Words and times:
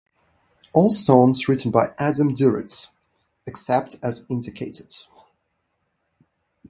All 0.73 0.89
songs 0.89 1.47
written 1.47 1.69
by 1.69 1.93
Adam 1.99 2.33
Duritz 2.33 2.87
except 3.45 3.97
as 4.01 4.25
indicated. 4.31 4.95